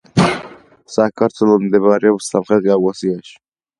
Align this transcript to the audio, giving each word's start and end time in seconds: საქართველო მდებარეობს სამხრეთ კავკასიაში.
საქართველო 0.93 1.57
მდებარეობს 1.65 2.31
სამხრეთ 2.33 2.67
კავკასიაში. 2.71 3.35